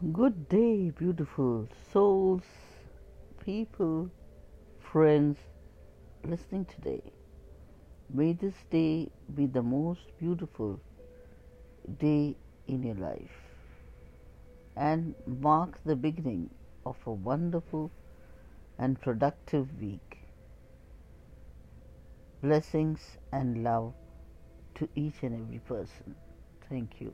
Good 0.00 0.48
day, 0.48 0.90
beautiful 0.90 1.66
souls, 1.92 2.44
people, 3.44 4.12
friends 4.78 5.38
listening 6.24 6.66
today. 6.66 7.02
May 8.08 8.34
this 8.34 8.54
day 8.70 9.10
be 9.34 9.46
the 9.46 9.60
most 9.60 10.02
beautiful 10.20 10.80
day 11.98 12.36
in 12.68 12.84
your 12.84 12.94
life 12.94 13.42
and 14.76 15.16
mark 15.26 15.80
the 15.84 15.96
beginning 15.96 16.50
of 16.86 16.96
a 17.04 17.10
wonderful 17.10 17.90
and 18.78 19.00
productive 19.00 19.80
week. 19.80 20.18
Blessings 22.40 23.00
and 23.32 23.64
love 23.64 23.94
to 24.76 24.88
each 24.94 25.24
and 25.24 25.42
every 25.42 25.58
person. 25.58 26.14
Thank 26.68 27.00
you. 27.00 27.12